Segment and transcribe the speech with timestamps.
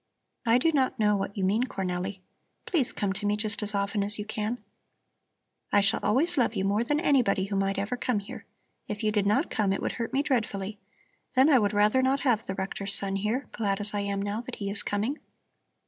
[0.47, 2.21] "I do not know what you mean, Cornelli.
[2.65, 4.57] Please come to me just as often as you can.
[5.71, 8.47] I shall always love you more than anybody who might ever come here.
[8.87, 10.79] If you did not come, it would hurt me dreadfully.
[11.35, 14.41] Then I would rather not have the rector's son here, glad as I am now
[14.41, 15.19] that he is coming."